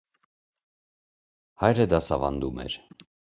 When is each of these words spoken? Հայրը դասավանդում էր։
Հայրը 1.65 1.87
դասավանդում 1.93 2.65
էր։ 2.67 2.79